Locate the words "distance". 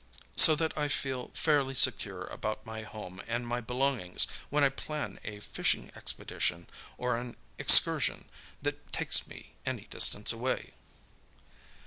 9.91-10.33